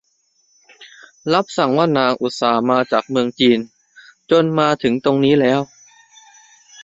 [1.33, 3.59] รับสั่งว่านางอุตส่าห์มาจากเมืองจีน
[4.31, 5.59] จนมาถึงตรงนี้แล้ว